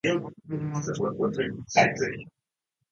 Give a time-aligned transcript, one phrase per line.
[0.03, 0.29] も
[0.79, 2.31] う少し、ここにいてもいいか